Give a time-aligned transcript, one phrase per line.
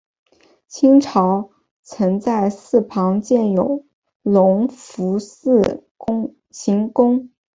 [0.67, 1.51] 清朝
[1.83, 3.85] 曾在寺旁建有
[4.23, 5.85] 隆福寺
[6.49, 7.29] 行宫。